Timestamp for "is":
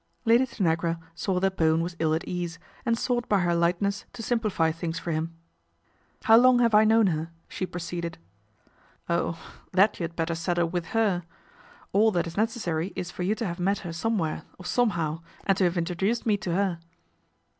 12.25-12.35, 12.95-13.11